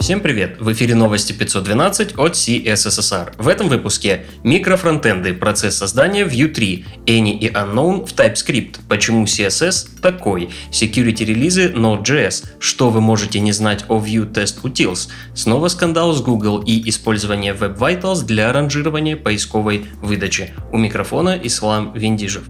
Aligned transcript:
Всем 0.00 0.20
привет! 0.20 0.56
В 0.58 0.72
эфире 0.72 0.94
новости 0.94 1.34
512 1.34 2.14
от 2.16 2.32
CSSR. 2.32 3.34
В 3.36 3.46
этом 3.46 3.68
выпуске 3.68 4.24
микрофронтенды, 4.42 5.34
процесс 5.34 5.76
создания 5.76 6.24
Vue 6.24 6.48
3, 6.48 6.86
Any 7.04 7.32
и 7.32 7.50
Unknown 7.50 8.06
в 8.06 8.14
TypeScript, 8.14 8.76
почему 8.88 9.26
CSS 9.26 10.00
такой, 10.00 10.48
security 10.70 11.26
релизы 11.26 11.68
Node.js, 11.68 12.46
что 12.60 12.88
вы 12.88 13.02
можете 13.02 13.40
не 13.40 13.52
знать 13.52 13.84
о 13.88 13.98
Vue 13.98 14.26
Test 14.32 14.62
Utils, 14.62 15.10
снова 15.34 15.68
скандал 15.68 16.14
с 16.14 16.22
Google 16.22 16.62
и 16.62 16.88
использование 16.88 17.52
Web 17.52 17.76
Vitals 17.76 18.24
для 18.24 18.50
ранжирования 18.54 19.18
поисковой 19.18 19.84
выдачи. 20.00 20.54
У 20.72 20.78
микрофона 20.78 21.38
Ислам 21.42 21.92
Виндижев. 21.92 22.44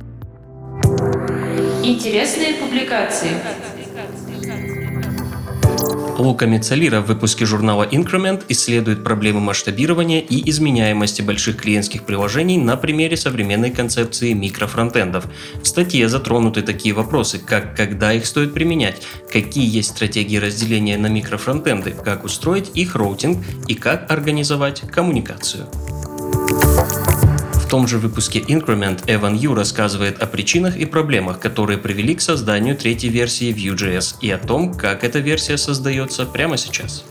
Интересные 1.82 2.54
публикации. 2.54 3.30
Лука 6.20 6.44
Мицалира 6.44 7.00
в 7.00 7.06
выпуске 7.06 7.46
журнала 7.46 7.84
Increment 7.84 8.44
исследует 8.50 9.02
проблемы 9.02 9.40
масштабирования 9.40 10.20
и 10.20 10.50
изменяемости 10.50 11.22
больших 11.22 11.56
клиентских 11.56 12.04
приложений 12.04 12.58
на 12.58 12.76
примере 12.76 13.16
современной 13.16 13.70
концепции 13.70 14.34
микрофронтендов. 14.34 15.24
В 15.62 15.66
статье 15.66 16.10
затронуты 16.10 16.60
такие 16.60 16.94
вопросы, 16.94 17.38
как 17.38 17.74
когда 17.74 18.12
их 18.12 18.26
стоит 18.26 18.52
применять, 18.52 19.02
какие 19.32 19.74
есть 19.74 19.90
стратегии 19.90 20.36
разделения 20.36 20.98
на 20.98 21.06
микрофронтенды, 21.06 21.92
как 21.92 22.24
устроить 22.24 22.70
их 22.74 22.96
роутинг 22.96 23.42
и 23.66 23.74
как 23.74 24.10
организовать 24.10 24.82
коммуникацию. 24.82 25.68
Том 27.70 27.86
же 27.86 27.98
выпуске 27.98 28.40
Increment 28.40 29.04
Эван 29.06 29.36
Ю 29.36 29.54
рассказывает 29.54 30.20
о 30.20 30.26
причинах 30.26 30.76
и 30.76 30.86
проблемах, 30.86 31.38
которые 31.38 31.78
привели 31.78 32.16
к 32.16 32.20
созданию 32.20 32.76
третьей 32.76 33.10
версии 33.10 33.54
Vue.js 33.54 34.16
и 34.20 34.28
о 34.32 34.38
том, 34.38 34.74
как 34.74 35.04
эта 35.04 35.20
версия 35.20 35.56
создается 35.56 36.26
прямо 36.26 36.56
сейчас. 36.56 37.04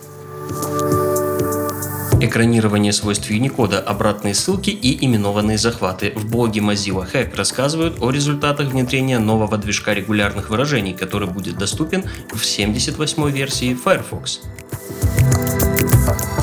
Экранирование 2.19 2.91
свойств 2.91 3.31
Unicode, 3.31 3.77
обратные 3.77 4.33
ссылки 4.33 4.71
и 4.71 5.05
именованные 5.05 5.57
захваты. 5.57 6.11
В 6.13 6.29
блоге 6.29 6.59
Mozilla 6.59 7.09
Hack 7.09 7.37
рассказывают 7.37 8.01
о 8.01 8.11
результатах 8.11 8.71
внедрения 8.71 9.19
нового 9.19 9.57
движка 9.57 9.93
регулярных 9.93 10.49
выражений, 10.49 10.93
который 10.93 11.29
будет 11.29 11.57
доступен 11.57 12.03
в 12.33 12.43
78 12.43 13.31
версии 13.31 13.73
Firefox. 13.73 14.41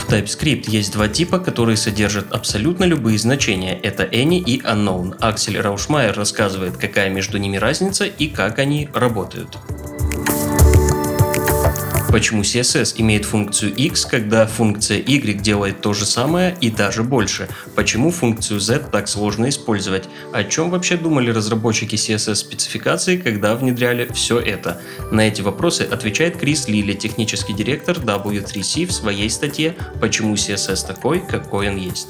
В 0.07 0.09
TypeScript 0.09 0.71
есть 0.71 0.93
два 0.93 1.09
типа, 1.09 1.41
которые 1.41 1.77
содержат 1.77 2.31
абсолютно 2.31 2.85
любые 2.85 3.19
значения. 3.19 3.77
Это 3.83 4.05
any 4.05 4.39
и 4.39 4.61
unknown. 4.61 5.17
Аксель 5.19 5.61
Раушмайер 5.61 6.17
рассказывает, 6.17 6.77
какая 6.77 7.11
между 7.11 7.39
ними 7.39 7.57
разница 7.57 8.05
и 8.05 8.29
как 8.29 8.61
они 8.61 8.89
работают. 8.95 9.59
Почему 12.17 12.41
CSS 12.41 12.95
имеет 12.97 13.27
функцию 13.27 13.75
x, 13.75 14.07
когда 14.07 14.47
функция 14.47 14.97
y 15.07 15.39
делает 15.39 15.83
то 15.83 15.93
же 15.93 16.07
самое 16.07 16.57
и 16.63 16.71
даже 16.71 17.03
больше? 17.03 17.47
Почему 17.75 18.11
функцию 18.11 18.59
z 18.59 18.79
так 18.91 19.07
сложно 19.07 19.51
использовать? 19.51 20.05
О 20.33 20.43
чем 20.43 20.71
вообще 20.71 20.97
думали 20.97 21.29
разработчики 21.29 21.97
CSS 21.97 22.37
спецификации, 22.37 23.19
когда 23.19 23.55
внедряли 23.55 24.11
все 24.15 24.41
это? 24.41 24.81
На 25.13 25.29
эти 25.29 25.43
вопросы 25.43 25.83
отвечает 25.83 26.39
Крис 26.39 26.69
Лили, 26.69 26.95
технический 26.95 27.53
директор 27.53 27.99
W3C 27.99 28.87
в 28.87 28.93
своей 28.93 29.29
статье 29.29 29.77
«Почему 30.01 30.37
CSS 30.37 30.87
такой, 30.87 31.21
какой 31.21 31.69
он 31.69 31.77
есть». 31.77 32.09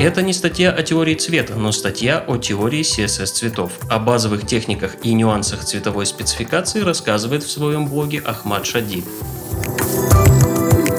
Это 0.00 0.22
не 0.22 0.32
статья 0.32 0.70
о 0.70 0.84
теории 0.84 1.16
цвета, 1.16 1.56
но 1.56 1.72
статья 1.72 2.24
о 2.24 2.36
теории 2.36 2.82
CSS 2.82 3.26
цветов. 3.26 3.72
О 3.90 3.98
базовых 3.98 4.46
техниках 4.46 4.92
и 5.02 5.12
нюансах 5.12 5.64
цветовой 5.64 6.06
спецификации 6.06 6.82
рассказывает 6.82 7.42
в 7.42 7.50
своем 7.50 7.88
блоге 7.88 8.22
Ахмад 8.24 8.64
Шадид. 8.64 9.04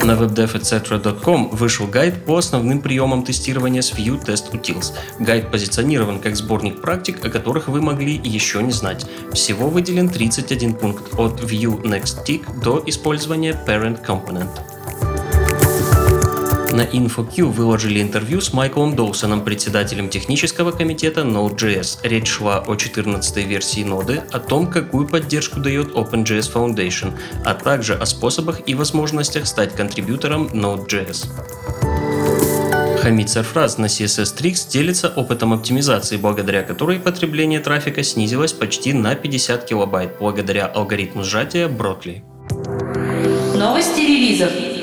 На 0.04 0.12
webdev.etc.com 0.12 1.50
вышел 1.52 1.88
гайд 1.88 2.26
по 2.26 2.40
основным 2.40 2.82
приемам 2.82 3.24
тестирования 3.24 3.82
с 3.82 3.94
Vue 3.94 4.22
Test 4.22 4.52
Utils. 4.52 4.94
Гайд 5.20 5.50
позиционирован 5.50 6.20
как 6.20 6.36
сборник 6.36 6.82
практик, 6.82 7.24
о 7.24 7.30
которых 7.30 7.70
вы 7.70 7.82
могли 7.82 8.20
еще 8.22 8.62
не 8.62 8.74
знать. 8.74 9.06
Всего 9.32 9.70
выделен 9.70 10.10
31 10.10 10.74
пункт 10.74 11.14
от 11.18 11.40
Vue 11.40 11.82
Next 11.84 12.26
Tick 12.26 12.44
до 12.62 12.84
использования 12.86 13.58
Parent 13.66 14.06
Component. 14.06 14.79
На 16.80 16.86
InfoQ 16.86 17.44
выложили 17.44 18.02
интервью 18.02 18.40
с 18.40 18.54
Майклом 18.54 18.96
Доусоном, 18.96 19.44
председателем 19.44 20.08
технического 20.08 20.72
комитета 20.72 21.24
Node.js. 21.24 22.00
Речь 22.04 22.30
шла 22.30 22.60
о 22.66 22.78
14 22.78 23.36
версии 23.46 23.84
ноды, 23.84 24.22
о 24.32 24.40
том, 24.40 24.66
какую 24.66 25.06
поддержку 25.06 25.60
дает 25.60 25.90
OpenJS 25.90 26.54
Foundation, 26.54 27.20
а 27.44 27.54
также 27.54 27.96
о 27.96 28.06
способах 28.06 28.62
и 28.66 28.76
возможностях 28.76 29.46
стать 29.46 29.76
контрибьютором 29.76 30.48
Node.js. 30.54 31.28
Хамид 33.02 33.30
Сарфраз 33.30 33.78
на 33.78 33.88
CSS 33.88 34.38
Tricks 34.38 34.72
делится 34.72 35.10
опытом 35.10 35.52
оптимизации, 35.52 36.16
благодаря 36.16 36.64
которой 36.64 36.98
потребление 37.02 37.60
трафика 37.60 38.04
снизилось 38.04 38.54
почти 38.54 38.94
на 38.94 39.16
50 39.16 39.66
килобайт 39.66 40.12
благодаря 40.18 40.66
алгоритму 40.68 41.26
сжатия 41.26 41.68
Бротли. 41.68 42.24
Новости 43.54 44.00
релизов. 44.00 44.79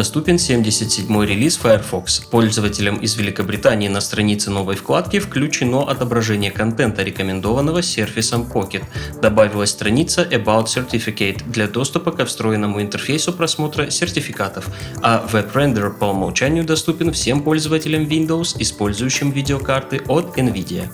Доступен 0.00 0.36
77-й 0.36 1.26
релиз 1.26 1.60
Firefox. 1.62 2.22
Пользователям 2.30 2.96
из 2.96 3.16
Великобритании 3.16 3.88
на 3.88 4.00
странице 4.00 4.50
новой 4.50 4.74
вкладки 4.74 5.18
включено 5.18 5.82
отображение 5.82 6.50
контента, 6.50 7.02
рекомендованного 7.02 7.82
сервисом 7.82 8.50
Pocket. 8.50 8.82
Добавилась 9.20 9.68
страница 9.68 10.22
About 10.22 10.68
Certificate 10.68 11.42
для 11.46 11.66
доступа 11.68 12.12
к 12.12 12.24
встроенному 12.24 12.80
интерфейсу 12.80 13.34
просмотра 13.34 13.90
сертификатов, 13.90 14.68
а 15.02 15.28
WebRender 15.30 15.90
по 15.90 16.06
умолчанию 16.06 16.64
доступен 16.64 17.12
всем 17.12 17.42
пользователям 17.42 18.04
Windows, 18.04 18.56
использующим 18.58 19.32
видеокарты 19.32 20.00
от 20.08 20.38
NVIDIA 20.38 20.88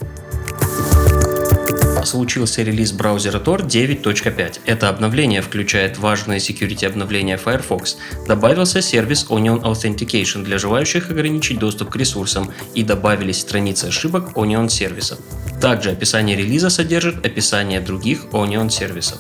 случился 2.06 2.62
релиз 2.62 2.92
браузера 2.92 3.38
Tor 3.38 3.66
9.5. 3.66 4.60
Это 4.64 4.88
обновление 4.88 5.42
включает 5.42 5.98
важные 5.98 6.38
security 6.38 6.86
обновления 6.86 7.36
Firefox. 7.36 7.96
Добавился 8.26 8.80
сервис 8.80 9.26
Onion 9.28 9.62
Authentication 9.62 10.42
для 10.42 10.58
желающих 10.58 11.10
ограничить 11.10 11.58
доступ 11.58 11.90
к 11.90 11.96
ресурсам 11.96 12.50
и 12.74 12.82
добавились 12.82 13.40
страницы 13.40 13.86
ошибок 13.86 14.32
Onion 14.36 14.68
сервиса. 14.68 15.18
Также 15.60 15.90
описание 15.90 16.36
релиза 16.36 16.70
содержит 16.70 17.26
описание 17.26 17.80
других 17.80 18.26
Onion 18.32 18.70
сервисов. 18.70 19.18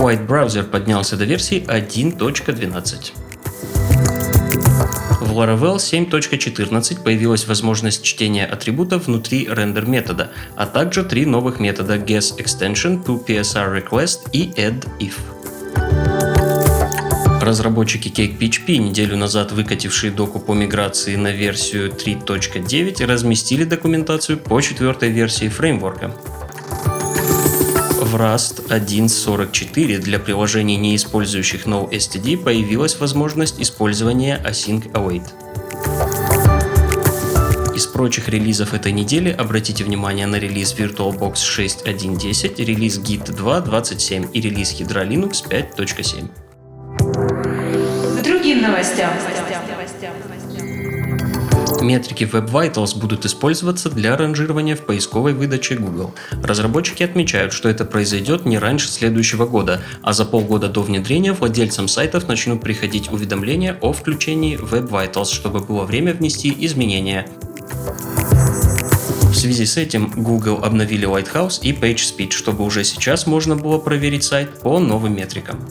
Quiet 0.00 0.26
Browser 0.26 0.64
поднялся 0.64 1.16
до 1.16 1.24
версии 1.24 1.62
1.12. 1.66 3.19
В 5.30 5.38
Laravel 5.38 5.76
7.14 5.76 7.04
появилась 7.04 7.46
возможность 7.46 8.02
чтения 8.02 8.44
атрибутов 8.44 9.06
внутри 9.06 9.46
рендер 9.48 9.86
метода, 9.86 10.32
а 10.56 10.66
также 10.66 11.04
три 11.04 11.24
новых 11.24 11.60
метода 11.60 11.98
guessExtension, 11.98 13.04
toPSRRequest 13.04 14.30
и 14.32 14.50
addIf. 14.56 15.14
Разработчики 17.40 18.08
CakePHP, 18.08 18.78
неделю 18.78 19.16
назад 19.16 19.52
выкатившие 19.52 20.10
доку 20.10 20.40
по 20.40 20.52
миграции 20.52 21.14
на 21.14 21.30
версию 21.30 21.90
3.9, 21.92 23.06
разместили 23.06 23.62
документацию 23.62 24.36
по 24.36 24.60
четвертой 24.60 25.10
версии 25.10 25.48
фреймворка 25.48 26.12
в 28.00 28.16
Rust 28.16 28.68
1.44 28.68 29.98
для 29.98 30.18
приложений, 30.18 30.76
не 30.76 30.96
использующих 30.96 31.66
NoSTD, 31.66 32.42
появилась 32.42 32.98
возможность 32.98 33.60
использования 33.60 34.40
Async 34.44 34.90
Await. 34.92 35.22
Из 37.74 37.86
прочих 37.86 38.28
релизов 38.28 38.74
этой 38.74 38.92
недели 38.92 39.30
обратите 39.30 39.84
внимание 39.84 40.26
на 40.26 40.36
релиз 40.36 40.74
VirtualBox 40.74 41.34
6.1.10, 41.34 42.64
релиз 42.64 42.98
Git 42.98 43.26
2.27 43.26 44.32
и 44.32 44.40
релиз 44.40 44.72
ядра 44.72 45.04
Linux 45.04 45.48
5.7. 45.48 46.28
К 48.18 48.22
другим 48.22 48.62
новостям. 48.62 49.10
Метрики 51.80 52.24
Web 52.24 52.50
Vitals 52.50 52.98
будут 52.98 53.24
использоваться 53.24 53.90
для 53.90 54.16
ранжирования 54.16 54.76
в 54.76 54.80
поисковой 54.80 55.32
выдаче 55.32 55.76
Google. 55.76 56.14
Разработчики 56.42 57.02
отмечают, 57.02 57.52
что 57.52 57.68
это 57.68 57.84
произойдет 57.84 58.44
не 58.44 58.58
раньше 58.58 58.88
следующего 58.88 59.46
года, 59.46 59.80
а 60.02 60.12
за 60.12 60.24
полгода 60.24 60.68
до 60.68 60.82
внедрения 60.82 61.32
владельцам 61.32 61.88
сайтов 61.88 62.28
начнут 62.28 62.60
приходить 62.60 63.10
уведомления 63.10 63.78
о 63.80 63.92
включении 63.92 64.58
Web 64.58 64.90
Vitals, 64.90 65.32
чтобы 65.32 65.60
было 65.60 65.84
время 65.84 66.12
внести 66.12 66.54
изменения. 66.66 67.26
В 69.22 69.34
связи 69.34 69.64
с 69.64 69.76
этим 69.76 70.12
Google 70.16 70.60
обновили 70.62 71.08
Lighthouse 71.08 71.60
и 71.62 71.72
PageSpeed, 71.72 72.32
чтобы 72.32 72.64
уже 72.64 72.84
сейчас 72.84 73.26
можно 73.26 73.56
было 73.56 73.78
проверить 73.78 74.24
сайт 74.24 74.60
по 74.60 74.78
новым 74.78 75.16
метрикам. 75.16 75.66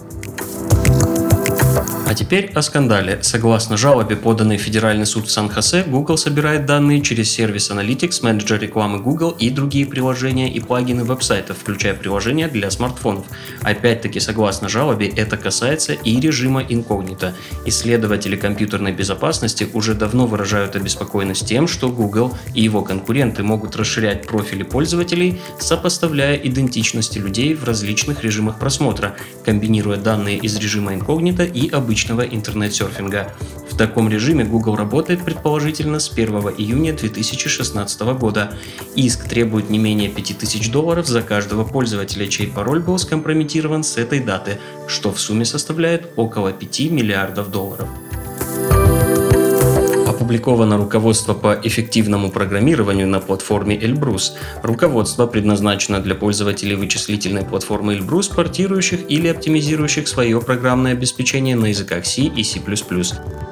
А 2.09 2.15
теперь 2.15 2.51
о 2.55 2.63
скандале. 2.63 3.19
Согласно 3.21 3.77
жалобе, 3.77 4.15
поданной 4.15 4.57
в 4.57 4.61
Федеральный 4.61 5.05
суд 5.05 5.27
в 5.27 5.31
Сан-Хосе, 5.31 5.83
Google 5.83 6.17
собирает 6.17 6.65
данные 6.65 7.01
через 7.01 7.29
сервис 7.29 7.69
Analytics, 7.69 8.23
менеджер 8.23 8.59
рекламы 8.59 8.97
Google 8.97 9.29
и 9.37 9.51
другие 9.51 9.85
приложения 9.85 10.51
и 10.51 10.59
плагины 10.59 11.03
веб-сайтов, 11.03 11.57
включая 11.59 11.93
приложения 11.93 12.47
для 12.47 12.71
смартфонов. 12.71 13.27
Опять-таки, 13.61 14.19
согласно 14.19 14.69
жалобе, 14.69 15.07
это 15.07 15.37
касается 15.37 15.93
и 15.93 16.19
режима 16.19 16.63
инкогнито. 16.67 17.35
Исследователи 17.67 18.35
компьютерной 18.35 18.91
безопасности 18.91 19.67
уже 19.71 19.93
давно 19.93 20.25
выражают 20.25 20.75
обеспокоенность 20.75 21.45
тем, 21.45 21.67
что 21.67 21.89
Google 21.89 22.35
и 22.55 22.63
его 22.63 22.81
конкуренты 22.81 23.43
могут 23.43 23.75
расширять 23.75 24.25
профили 24.25 24.63
пользователей, 24.63 25.39
сопоставляя 25.59 26.35
идентичности 26.37 27.19
людей 27.19 27.53
в 27.53 27.65
различных 27.65 28.23
режимах 28.23 28.57
просмотра, 28.57 29.15
комбинируя 29.45 29.97
данные 29.97 30.37
из 30.37 30.57
режима 30.57 30.95
инкогнито 30.95 31.43
и 31.59 31.69
обычного 31.69 32.21
интернет-серфинга. 32.21 33.33
В 33.69 33.77
таком 33.77 34.09
режиме 34.09 34.45
Google 34.45 34.75
работает 34.75 35.23
предположительно 35.23 35.99
с 35.99 36.09
1 36.09 36.33
июня 36.57 36.93
2016 36.93 38.01
года. 38.17 38.53
Иск 38.95 39.27
требует 39.27 39.69
не 39.69 39.77
менее 39.77 40.09
5000 40.09 40.71
долларов 40.71 41.07
за 41.07 41.21
каждого 41.21 41.65
пользователя, 41.65 42.27
чей 42.27 42.47
пароль 42.47 42.79
был 42.79 42.97
скомпрометирован 42.97 43.83
с 43.83 43.97
этой 43.97 44.21
даты, 44.21 44.57
что 44.87 45.11
в 45.11 45.19
сумме 45.19 45.45
составляет 45.45 46.09
около 46.15 46.53
5 46.53 46.91
миллиардов 46.91 47.51
долларов 47.51 47.89
опубликовано 50.29 50.77
руководство 50.77 51.33
по 51.33 51.59
эффективному 51.63 52.29
программированию 52.29 53.07
на 53.07 53.19
платформе 53.19 53.75
Elbrus. 53.75 54.33
Руководство 54.61 55.25
предназначено 55.25 55.99
для 56.01 56.13
пользователей 56.13 56.75
вычислительной 56.75 57.43
платформы 57.43 57.95
Elbrus, 57.95 58.35
портирующих 58.35 59.09
или 59.09 59.27
оптимизирующих 59.27 60.07
свое 60.07 60.39
программное 60.39 60.91
обеспечение 60.91 61.55
на 61.55 61.65
языках 61.67 62.05
C 62.05 62.21
и 62.21 62.43
C++. 62.43 62.59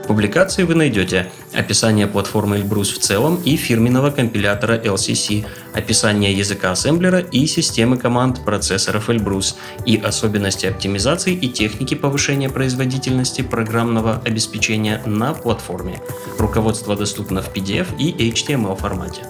Публикации 0.07 0.63
вы 0.63 0.75
найдете 0.75 1.29
описание 1.53 2.07
платформы 2.07 2.59
Elbrus 2.59 2.93
в 2.93 2.99
целом 2.99 3.41
и 3.43 3.57
фирменного 3.57 4.09
компилятора 4.09 4.77
LCC, 4.77 5.45
описание 5.73 6.31
языка 6.31 6.71
ассемблера 6.71 7.19
и 7.19 7.45
системы 7.45 7.97
команд 7.97 8.43
процессоров 8.45 9.09
Elbrus 9.09 9.55
и 9.85 9.97
особенности 9.97 10.65
оптимизации 10.65 11.33
и 11.33 11.49
техники 11.49 11.93
повышения 11.93 12.49
производительности 12.49 13.41
программного 13.41 14.21
обеспечения 14.25 15.01
на 15.05 15.33
платформе. 15.33 15.99
Руководство 16.39 16.95
доступно 16.95 17.41
в 17.41 17.53
PDF 17.53 17.87
и 17.99 18.31
HTML 18.31 18.77
формате. 18.77 19.23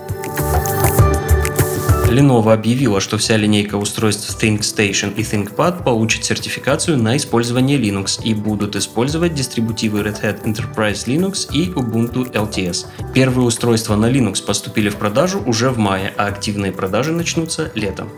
Lenovo 2.09 2.54
объявила, 2.54 3.01
что 3.01 3.18
вся 3.18 3.36
линейка 3.36 3.75
устройств 3.75 4.42
ThinkStation 4.42 5.13
и 5.15 5.24
ThinkPad 5.24 5.83
получит 5.83 6.24
сертификацию 6.24 6.98
на 6.98 7.18
использование 7.18 7.77
Linux 7.77 8.24
и 8.24 8.33
будут 8.33 8.77
использовать 8.77 9.33
дистрибутивы 9.33 10.00
Red 10.00 10.21
Hat 10.24 10.44
Enterprise 10.44 11.06
Linux 11.06 11.51
и 11.54 11.69
Ubuntu 11.69 12.31
LTS. 12.31 12.86
Первые 13.13 13.45
устройства 13.45 13.98
на 13.98 14.09
Linux 14.09 14.44
поступили 14.44 14.88
в 14.88 14.95
продажу 14.95 15.44
уже 15.45 15.69
в 15.69 15.77
мае, 15.77 16.13
а 16.15 16.27
активные 16.27 16.71
продажи 16.71 17.12
начнутся 17.12 17.71
летом. 17.75 18.09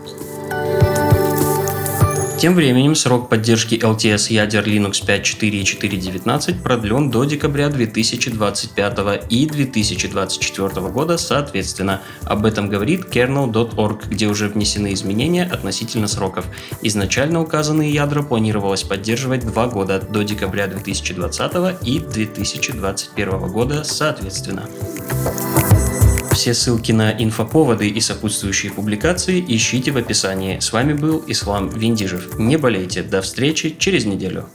Тем 2.40 2.56
временем 2.56 2.96
срок 2.96 3.28
поддержки 3.28 3.76
LTS 3.76 4.32
ядер 4.32 4.66
Linux 4.66 5.06
5.4 5.06 5.50
и 5.50 5.64
4.19 5.64 6.62
продлен 6.64 7.10
до 7.10 7.26
декабря 7.26 7.68
2025 7.68 9.26
и 9.30 9.46
2024 9.46 10.70
года 10.88 11.18
соответственно. 11.18 12.02
Об 12.24 12.46
этом 12.46 12.70
говорит 12.70 13.14
kernel.org, 13.14 14.08
где 14.08 14.28
уже 14.28 14.48
внесены 14.48 14.94
изменения 14.94 15.44
относительно 15.44 16.08
сроков. 16.08 16.46
Изначально 16.82 17.42
указанные 17.42 17.92
ядра 17.92 18.24
планировалось 18.24 18.84
поддерживать 18.84 19.46
два 19.46 19.68
года 19.68 20.00
до 20.00 20.24
декабря 20.24 20.68
2020 20.68 21.86
и 21.86 22.00
2021 22.00 23.32
года 23.50 23.84
соответственно. 23.84 24.66
Все 26.32 26.54
ссылки 26.54 26.92
на 26.92 27.12
инфоповоды 27.12 27.90
и 27.90 28.00
сопутствующие 28.00 28.72
публикации 28.72 29.44
ищите 29.46 29.92
в 29.92 29.98
описании. 29.98 30.60
С 30.60 30.72
вами 30.72 30.94
был 30.94 31.24
Ислам 31.28 31.70
Виндижев. 31.70 32.38
Не 32.40 32.58
болейте. 32.58 33.04
До 33.04 33.22
встречи 33.22 33.76
через 33.78 34.06
неделю. 34.06 34.48